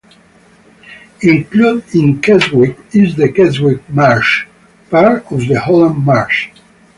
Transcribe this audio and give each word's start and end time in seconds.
Included 1.21 1.93
in 1.93 2.19
Keswick 2.23 2.75
is 2.91 3.15
the 3.15 3.31
Keswick 3.31 3.87
Marsh, 3.87 4.47
part 4.89 5.31
of 5.31 5.47
the 5.47 5.59
Holland 5.59 6.03
Marsh. 6.03 6.49